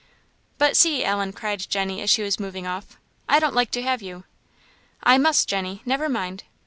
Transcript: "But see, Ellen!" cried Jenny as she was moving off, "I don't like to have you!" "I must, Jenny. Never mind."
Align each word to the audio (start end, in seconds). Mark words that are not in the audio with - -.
"But 0.57 0.75
see, 0.75 1.03
Ellen!" 1.03 1.31
cried 1.31 1.69
Jenny 1.69 2.01
as 2.01 2.09
she 2.09 2.23
was 2.23 2.39
moving 2.39 2.65
off, 2.65 2.97
"I 3.29 3.37
don't 3.39 3.53
like 3.53 3.69
to 3.69 3.83
have 3.83 4.01
you!" 4.01 4.23
"I 5.03 5.19
must, 5.19 5.47
Jenny. 5.47 5.83
Never 5.85 6.09
mind." 6.09 6.43